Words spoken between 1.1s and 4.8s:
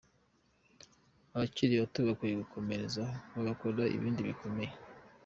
Abakiri bato bakwiye gukomerezaho bagakora ibindi bikomeye.